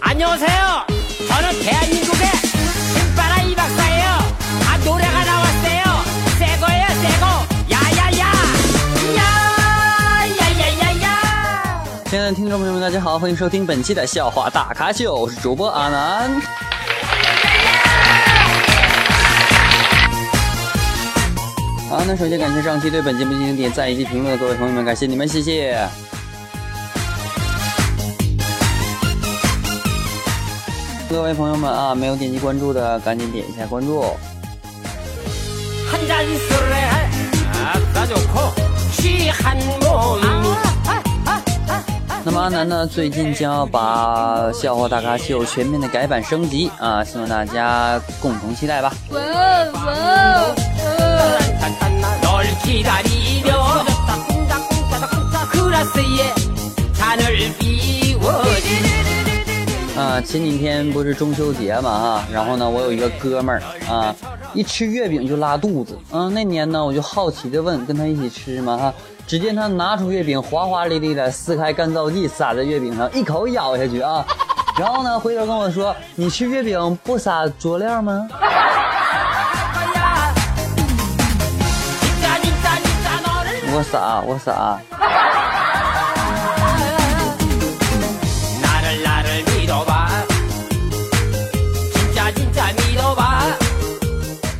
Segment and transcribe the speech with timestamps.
[0.00, 0.86] 안녕하세요.
[1.28, 2.26] 저는 대한민국의
[2.94, 4.06] 신바라 이 박사예요.
[4.68, 5.82] 아 노래가 나왔어요.
[6.38, 7.24] 새거예요 새거.
[7.70, 8.32] 야야야.
[10.26, 11.04] 야야야야야.
[12.06, 16.40] 亲爱的听众朋友们，大家好，欢迎收听本期的笑话大咖秀，我是主播阿南。
[21.99, 25.85] 好，那首先感谢上期对本节目进行点赞以及评论的各位朋友们，感谢你们，谢谢。
[31.09, 34.05] 各位朋友们啊，没有点击关注的，赶紧点一下关注。
[42.23, 48.93] 那么阿南呢，最近将要把《笑话大咖秀》全面的改版升级啊，希望大家共同期待吧。
[49.11, 50.55] 哇哦哇哦
[52.22, 53.84] 널 기다리며
[55.52, 56.34] 클라스에
[56.94, 58.32] 잔을 비워
[59.96, 64.12] 啊，前几天不是中秋节嘛哈，然后呢，我有一个哥们儿啊，
[64.52, 65.96] 一吃月饼就拉肚子。
[66.10, 68.92] 嗯，那年呢，我就好奇的问，跟他一起吃嘛哈，
[69.24, 74.26] 只见他拿出月饼，华华丽丽的撕开干燥剂撒在月饼上，一口咬下去啊，
[74.76, 78.28] 然后呢，回头跟我说，你吃月饼不撒佐料吗？
[83.71, 84.79] 我傻，我傻。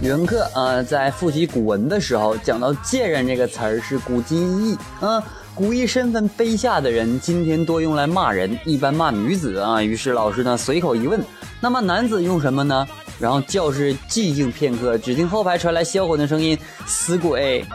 [0.02, 5.22] 语文课啊，在复习古文的时候，讲到“贱人”这个词儿是古今义，嗯，
[5.54, 9.82] 古义身份卑下的人，今天多用来骂人，一般骂女子啊。
[9.82, 11.24] 于是老师呢，随口一问，
[11.60, 12.88] 那么男子用什么呢？
[13.20, 16.58] 然后教室寂静片刻，只听后排传来销魂的声音
[16.88, 17.66] ：“死鬼。”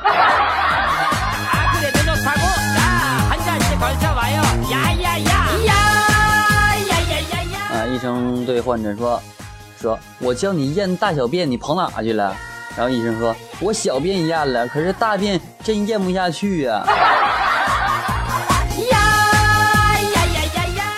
[8.05, 9.19] 医生对患者说
[9.81, 12.37] ：“说我叫你验大小便，你跑哪去了？”
[12.77, 16.85] 然后医生说：“我小便验了，可是大便真咽不下去 呀、啊。”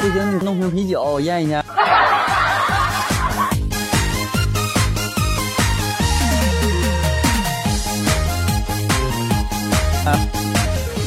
[0.00, 1.61] 不行，你弄瓶啤酒我验一下。
[10.05, 10.19] 啊，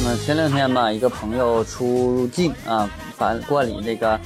[0.05, 4.17] 那前两天吧，一个朋友出境啊，把管理这个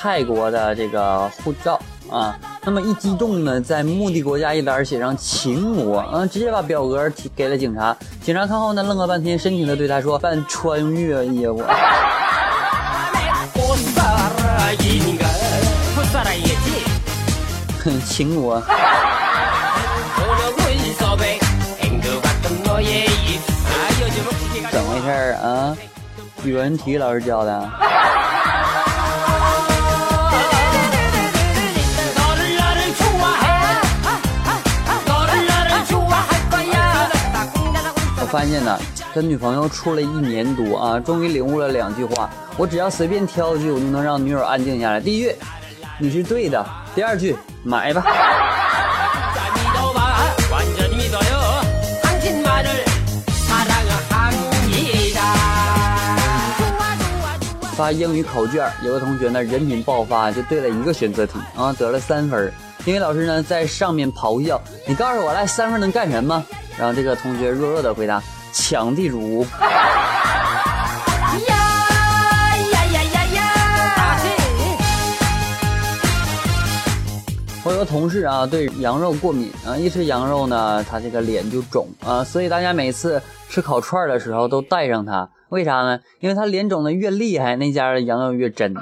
[0.00, 2.38] 泰国的这个护照啊。
[2.64, 7.96] 那么一激动呢，在目的国家一栏写上秦国，嗯，直接把表格提给了警察。
[8.22, 11.62] 警察看后呢，愣了半天，深情的对他说：“办穿越业务。”
[18.06, 18.60] 秦国。
[24.70, 25.74] 怎么回事儿啊？
[26.44, 27.70] 语文、体育老师教的。
[38.30, 38.78] 发现呢，
[39.14, 42.28] 跟女朋友处了一年多啊，终于领悟了两句话。
[42.58, 45.00] 我只要随便挑一句，我就能让女友安静下来。
[45.00, 45.34] 第一句，
[45.98, 46.62] 你是对的；
[46.94, 48.04] 第二句，买吧。
[57.76, 62.52] 发英语考卷，有个同学呢人品爆发，就对了一个选择题啊，得了三分。
[62.88, 66.42] 英语老师呢在上面咆哮：“你告诉我来三分能干什么？”
[66.78, 69.42] 然后这个同学弱弱的回答：“抢地主。”
[71.46, 71.54] 呀
[72.56, 74.16] 呀呀呀呀！
[77.62, 86.00] 我有个同事啊，对羊肉过敏啊，一吃羊肉呢，他这个脸就肿啊，所以大家每次吃烤串的时候都带上他，为啥呢？
[86.20, 88.72] 因为他脸肿的越厉害，那家的羊肉越真。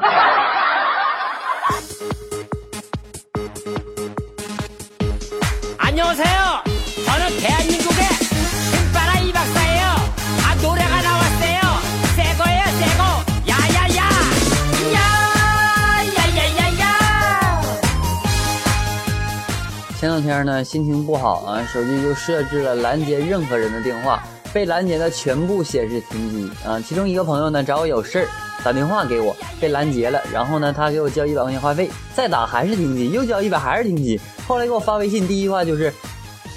[20.26, 26.80] 天呢，心情不好啊，手机就设置了拦截任何人的电话，被拦截的全部显示停机啊。
[26.80, 28.28] 其中一个朋友呢，找我有事儿，
[28.64, 30.20] 打电话给我，被拦截了。
[30.32, 34.20] 然后呢，他给我交一百块钱话费，再打还是停机，又交一百还是停机。
[34.46, 35.92] 后来给我发微信，第一句话就是：“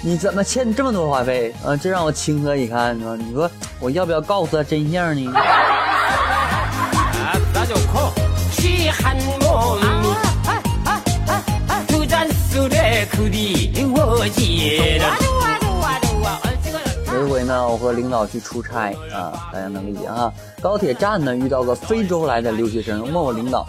[0.02, 3.16] 你怎么欠这么多话费啊？”这让我情何以堪呢！
[3.16, 5.32] 你说我要不要告诉他真相呢？
[5.32, 5.40] 啊，
[7.54, 8.12] 那就空，
[8.52, 9.39] 气很。
[17.12, 20.32] 有一回回呢，我和领导去出差啊，大家能理解哈。
[20.60, 23.66] 高铁站呢遇到个非洲来的留学生，问我领导，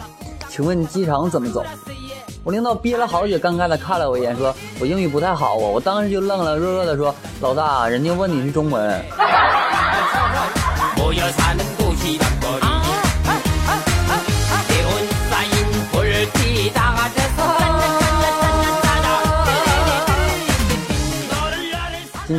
[0.48, 1.64] 请问机场怎么走？
[2.44, 5.58] 我领导憋了好久，尴尬的看了我一眼，说我英语不太好啊。
[5.58, 9.00] 我当时就愣了，弱弱的说，老大，人家问你是中文。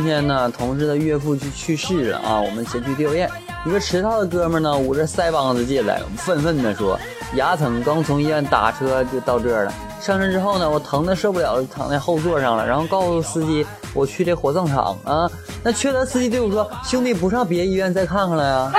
[0.04, 3.26] 今天呢，同事的岳父去去世了啊，我们前去吊唁。
[3.64, 7.00] 一个迟到的哥们呢，捂着腮帮子进来，愤愤地说
[7.36, 9.72] ：“牙疼，刚从医院打车就到这儿了。
[10.02, 12.66] 上车之后呢，我疼的受不了，躺在后座上了。
[12.66, 15.26] 然后告诉司机，我去这火葬场啊。
[15.62, 18.72] 那缺德司机对我说：兄弟，不上别医院再看看了呀。”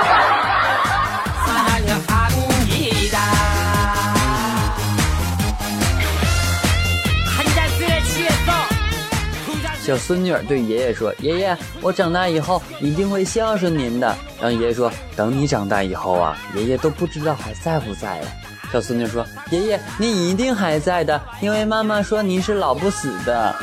[9.86, 18.26] 小孙女对爷爷说：“爷爷，我长大以后一定会孝顺您的。”然后爷爷说：“等你长大以后啊，爷爷都不知道还在不在了。”
[18.72, 23.54] 小孙女说：“爷爷，你一定还在的，因为妈妈说您是老不死的。”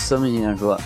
[0.00, 0.80] 孙母亲说。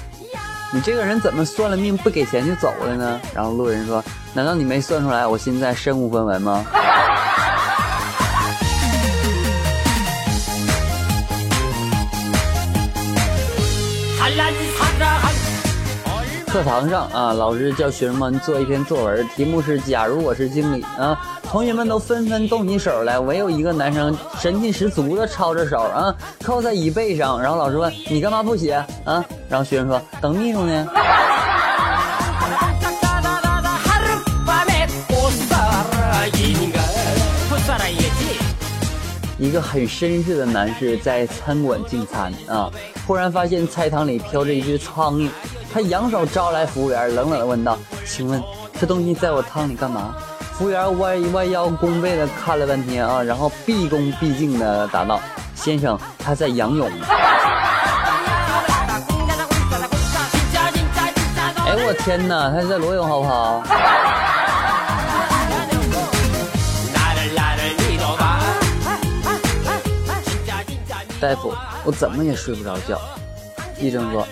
[0.70, 3.20] 你这个人怎么算了命不给钱就走了呢？
[3.34, 4.04] 然后路人说
[4.34, 6.64] ：“难道你没算出来我现在身无分文吗？”
[16.48, 21.14] 课堂上啊，老师叫学生们做一篇作文，题目是“假如我是经理”啊。
[21.42, 27.38] 同学们都纷纷动起手来，唯有一个男生神气十足的抄着手啊，靠在椅背上。
[27.40, 28.72] 然后老师问：“你干嘛不写？
[29.04, 30.88] 啊？”然后学生说：“等秘书呢。”
[39.38, 42.68] 一个很绅士的男士在餐馆进餐啊，
[43.06, 45.28] 忽然发现菜汤里飘着一只苍蝇，
[45.72, 48.42] 他扬手招来服务员，冷冷的问道：“请问
[48.80, 50.14] 这东西在我汤里干嘛？”
[50.56, 55.20] 服务员弯弯腰弓背的看了半天啊，然后毕恭毕敬的答道
[55.54, 56.90] ：“先生，他在仰泳。”
[61.64, 63.62] 哎，我天哪，他是在裸泳，好不好？
[71.20, 71.52] 大夫，
[71.84, 72.98] 我怎么也睡不着觉。
[73.78, 74.26] 医生说。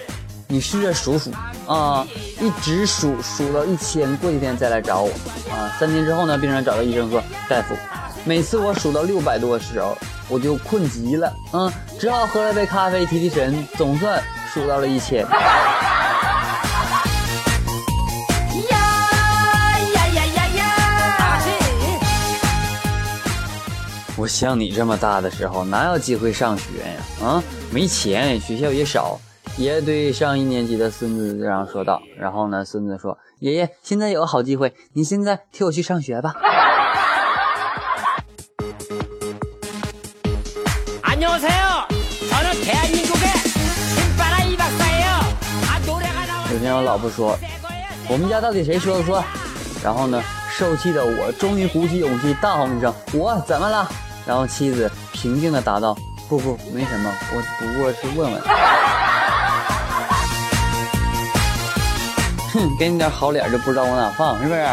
[0.56, 1.30] 你试着数数
[1.66, 2.06] 啊，
[2.40, 5.10] 一直数数到一千，过几天再来找我
[5.50, 5.68] 啊。
[5.78, 7.76] 三天之后呢，病人找到医生说：“大夫，
[8.24, 9.94] 每次我数到六百多的时候，
[10.30, 11.70] 我就困极了，嗯，
[12.00, 15.26] 只好喝了杯咖啡提提神，总算数到了一千。
[15.28, 15.38] ”呀
[19.78, 21.42] 呀呀呀呀！
[24.16, 26.64] 我像你这么大的时候，哪有机会上学
[27.20, 27.26] 呀？
[27.26, 29.20] 啊，没钱，学校也少。
[29.58, 32.02] 爷爷对上一年级的孙子这样说道。
[32.18, 36.34] 然后呢，孙子说：“爷爷，现在有个好机会，你现在替我去上学吧。”
[46.52, 47.38] 有天我老婆说
[48.08, 49.24] ：“我们家到底谁说的算？”
[49.82, 53.88] 然后呢，受气的我终于鼓起勇气大吼一声：“我怎么了？”
[54.26, 55.96] 然后妻子平静的答道
[56.28, 58.40] ：“不不，没什么，我不过是问问。”
[62.78, 64.60] 给你点好脸就不知道往哪放，是不是？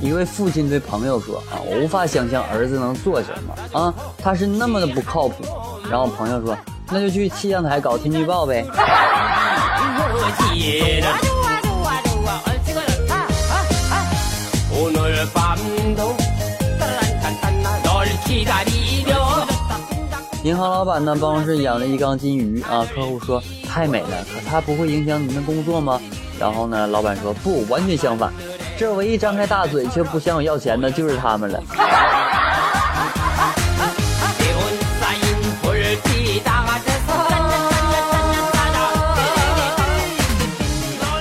[0.00, 3.92] 一位父亲对朋友说：“啊，我无法想象儿子能做什么啊，
[4.22, 5.44] 他是那么的不靠谱。”
[5.90, 6.56] 然后朋友说
[6.90, 8.64] ：“那就去气象台搞天气预报呗。
[20.48, 21.12] ”银行老板呢？
[21.14, 22.82] 办公室养了一缸金鱼啊！
[22.94, 26.00] 客户说太美了，可它不会影响你们工作吗？
[26.40, 26.86] 然后呢？
[26.86, 28.32] 老板说不，完全相反。
[28.78, 31.62] 这唯一张开大嘴却不向我要钱的就是他们了。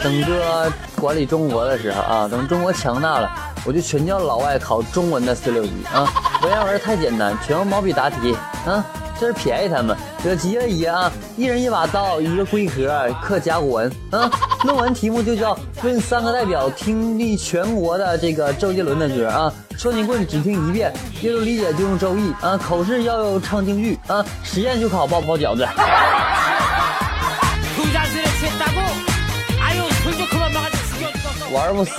[0.01, 3.29] 等着管理中国的时候啊，等中国强大了，
[3.65, 6.07] 我就全叫老外考中文的四六级啊！
[6.43, 8.33] 文言文太简单，全用毛笔答题
[8.65, 8.85] 啊！
[9.19, 9.95] 这是便宜他们。
[10.23, 13.91] 这急了姨啊，一人一把刀，一个龟壳，刻甲骨文。
[14.11, 14.29] 啊，
[14.63, 19.53] 论文题目就叫《论三个代表听力全国的这个周杰伦的歌》啊。
[19.77, 22.57] 双截棍只听一遍，阅读理解就用周易啊。
[22.57, 25.67] 口试要用唱京剧啊，实验就考包不包饺子。
[31.53, 31.91] 玩不死。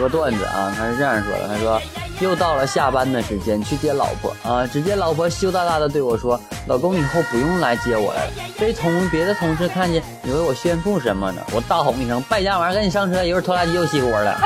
[0.00, 1.80] 个段子啊，他是这样说的：他说，
[2.20, 4.66] 又到了下班的时间，去接老婆啊。
[4.66, 8.20] 只见老婆羞答答的对我说：“老公，以后不用来接我了。”
[8.58, 11.42] 被同别的同事看见，以为我炫富什么的？
[11.52, 14.32] 我大吼一声：“败家玩意儿，赶紧上车，一会儿拖拉机又熄火了。”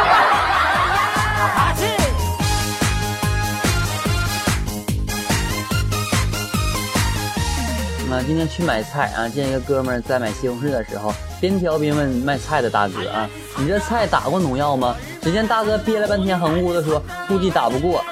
[8.14, 18.04] 啊，今天去买菜啊，见一个哥们在买西红柿的时候，边挑边问卖菜的大哥啊：“你这菜打过农药吗？”只见大哥憋了半天，横乎的说：“估计打不过。”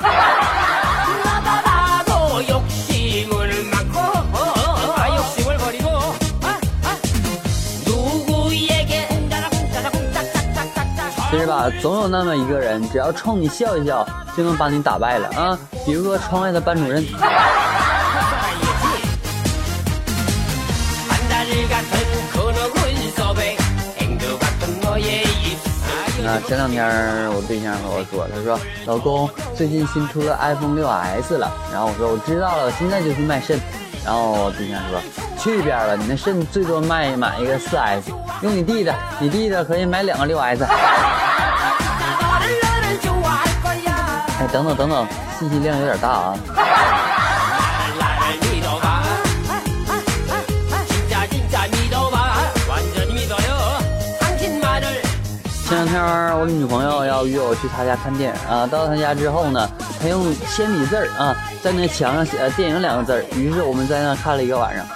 [11.31, 15.59] 其实吧，总有那么一个人，只要冲你笑一笑，就能把你打败了啊！
[15.85, 17.05] 比如说窗外的班主任。
[26.27, 26.87] 啊，前两天
[27.35, 33.59] 我对象和我说，他说老公最近新出了 iPhone 六 S 了，然后我说我知道了，我现在就去卖肾。
[34.05, 35.01] 然后我对象说
[35.39, 38.11] 去一边吧，你那肾最多卖买一个四 S，
[38.43, 40.65] 用你弟的，你弟的可以买两个六 S。
[44.41, 45.07] 哎，等等等等，
[45.39, 46.39] 信息量有点大啊。
[55.93, 56.03] 天
[56.39, 59.69] 我女朋友要约我去她家看电影啊，到她家之后呢，
[60.01, 64.87] 她用铅笔字儿啊在那墙上写“电影”两个字儿，于是我们在那看了一个晚上。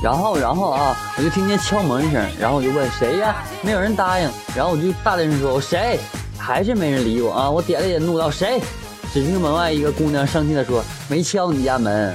[0.00, 3.34] 然后，然后啊，我就听见敲门声，然后我就问谁呀？
[3.62, 5.98] 没有人答应，然后我就大声说：“我谁？”
[6.38, 7.50] 还是没人理我啊！
[7.50, 8.60] 我点了点怒道：“谁？”
[9.12, 12.14] 只听门外一个姑娘生气的说：“没敲你家门。”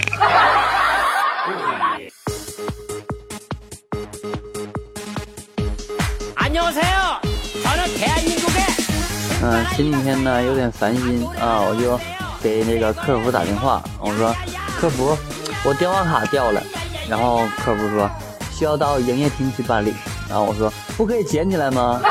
[9.49, 11.97] 嗯，前几天呢有点烦心啊，我就
[12.43, 14.35] 给那个客服打电话，我说
[14.77, 15.17] ：“客服，
[15.63, 16.61] 我电话卡掉了。”
[17.07, 18.11] 然后客服说
[18.51, 19.95] ：“需要到营业厅去办理。”
[20.27, 22.01] 然后我说：“不可以捡起来吗？”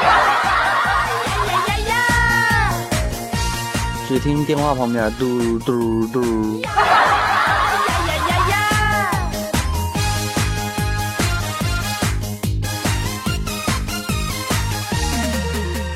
[4.08, 6.62] 只听电话旁边嘟嘟嘟。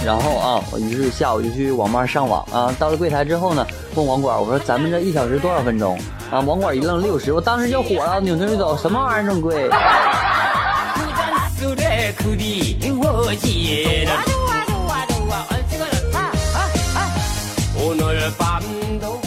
[0.04, 2.74] 然后啊，我于是下午就去网吧上网啊。
[2.78, 5.98] 到了柜台之后呢，问网管我说：“咱们这一小时多少分钟？”
[6.30, 7.32] 啊，网管一愣，六十。
[7.32, 8.76] 我当时就火了，扭头就走。
[8.76, 9.68] 什么玩意儿这么贵？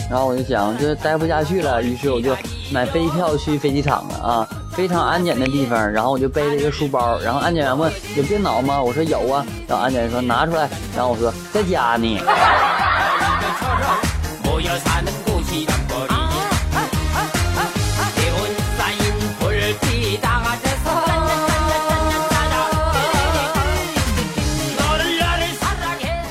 [0.10, 2.36] 然后我就想，这待不下去了，于是我就
[2.72, 5.92] 买飞机票去飞机场了啊，非常安检的地方。
[5.92, 8.82] 然后我就背了一个书包，然后安检员问有电脑吗？
[8.82, 9.46] 我说有啊。
[9.68, 10.70] 然后安检员说拿出来。
[10.96, 12.20] 然后我说在家呢。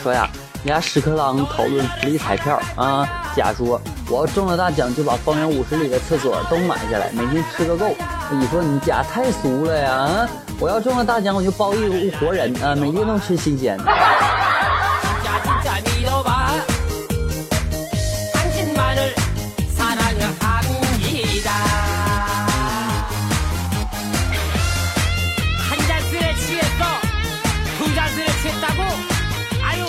[0.02, 0.28] 说呀。
[0.64, 3.04] 俩屎壳郎讨论福利彩票啊！
[3.34, 7.92] 甲说：“我要中了大奖，就把方圆五十里的厕所都买下来，每天吃个够。”
[8.32, 9.92] 乙说：“你家太俗了呀！
[9.92, 13.84] 啊，我要中了大奖，我就包一屋活人啊，每天都吃新鲜的。”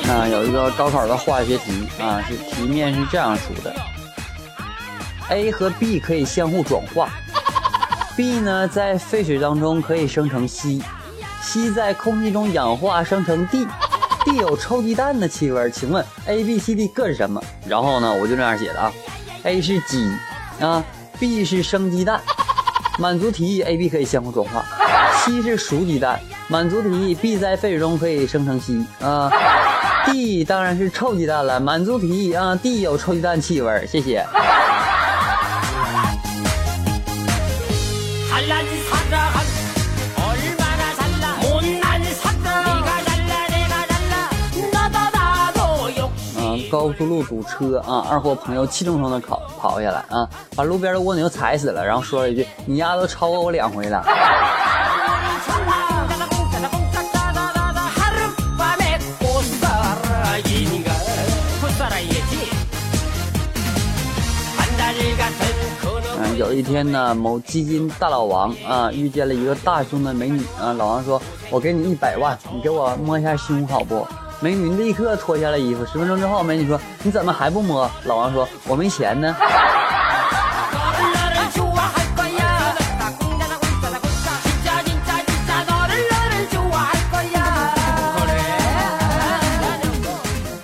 [0.06, 3.74] 啊，有一个高考的化学题啊，是题面是这样说的
[5.30, 7.10] ：A 和 B 可以相互转化
[8.16, 10.82] ，B 呢在废水当中可以生成硒
[11.44, 17.42] 硒在空气中氧化生成 D，D 有臭鸡蛋的气味，请问 A、B、C、D 各是什么？
[17.68, 18.92] 然后呢，我就这样写的啊
[19.44, 20.10] ：A 是鸡
[20.60, 20.84] 啊
[21.20, 22.22] ，B 是生鸡蛋，
[22.98, 24.64] 满足题 A、B 可以相互转化
[25.26, 29.30] ，C 是熟鸡蛋，满足题 B 在废水中可以生成硒啊。
[30.06, 34.26] D 当然是臭鸡蛋了，满足题啊！D 有臭鸡蛋气味，谢谢。
[46.36, 54.04] 嗯，高速路堵车啊，二货朋友气冲冲的跑跑下来啊，把路边的蜗牛踩死了，然后说了一句：‘你丫都超过我两回了’。
[66.38, 70.74] 有一天呢，某基金大老王啊，遇见了一个大胸的美女啊。
[70.74, 71.22] 老王说
[71.52, 74.06] ：“我给你一百万，你给我摸一下胸，好不？”
[74.42, 75.86] 美女立刻脱下了衣服。
[75.86, 79.36] 十分钟之后，美女说：“你怎么还不摸？”老王说：“我没钱呢。”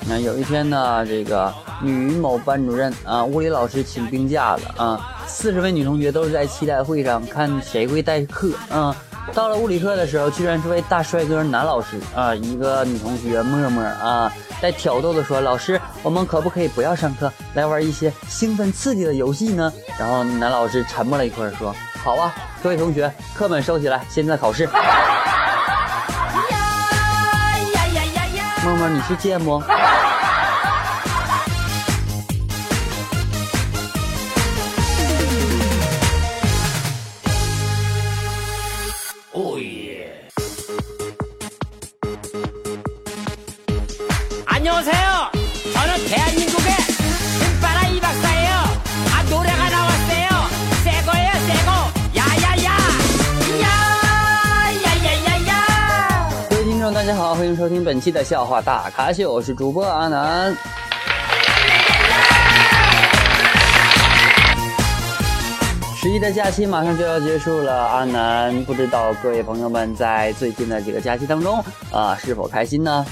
[0.09, 5.15] 那有一天呢，这个女某班主任啊，物理老师请病假了啊。
[5.41, 8.93] 四十位女同学都是在期待会上看谁会代课啊。
[9.33, 14.29] 到了物理课的时候，居然是位大帅哥男老师啊，一个女同学默默啊，
[14.61, 24.67] 在挑逗的说：“老师，我们可不可以不要上课，来玩一些兴奋刺激的游戏呢？”然后男老师沉默了一会儿说：“好啊，各位同学，课本收起来，现在考试。
[28.61, 29.63] ”默默，你是贱不？
[46.08, 46.72] 대한민국의
[47.38, 48.50] 신바라 이 박사예요.
[49.12, 50.28] 아 노래가 나왔어요.
[50.84, 51.70] 새거예요, 새거.
[52.16, 52.78] 야야야.
[54.64, 55.50] 야야야야야.
[56.50, 60.56] 各位听众，大家好，欢迎收听本期的笑话大咖秀，我是主播阿南。
[66.00, 73.06] 十一的假期马上就要结束了，阿南不知道各位朋友们在最近的几个假期当中啊是否开心呢？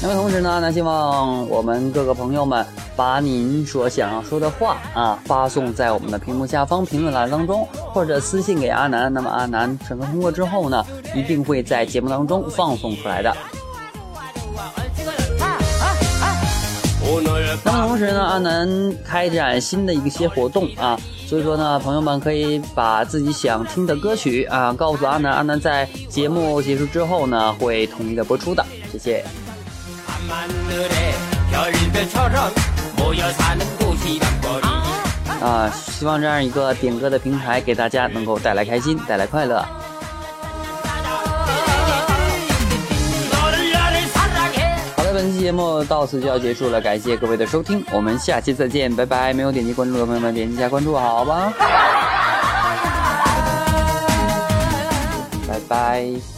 [0.00, 2.64] 那么同时呢，阿南希望我们各个朋友们
[2.94, 9.12] 把您所想要说的话啊发送在我们的屏幕下方评论栏当中，或者私信给阿南。
[9.12, 10.86] 那么阿南审核通过之后呢，
[11.16, 13.36] 一定会在节目当中放送出来的。
[17.64, 20.96] 那么同时呢，阿南开展新的一些活动啊，
[21.26, 29.24] 所以说呢，朋友们可以把自己想听的歌曲啊告诉阿南，阿南在节目结束之后呢会统一的播出的，谢谢。
[35.40, 39.64] 啊希望这样一个点歌的平台给大家能够带来开心带来快乐。
[44.96, 51.52] 好的本期节目到此就要结束了感谢各位的收听我们下期再见拜拜没有点击关注的朋友们点击一下关注好吧？
[55.48, 56.37] 拜拜。